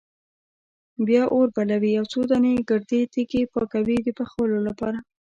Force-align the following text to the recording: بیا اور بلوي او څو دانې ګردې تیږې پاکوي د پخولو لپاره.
بیا 1.07 1.23
اور 1.33 1.47
بلوي 1.55 1.93
او 1.99 2.05
څو 2.11 2.19
دانې 2.29 2.53
ګردې 2.69 3.01
تیږې 3.13 3.41
پاکوي 3.53 3.97
د 4.03 4.09
پخولو 4.17 4.57
لپاره. 4.67 4.97